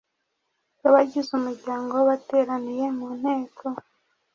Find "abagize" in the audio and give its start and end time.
0.89-1.29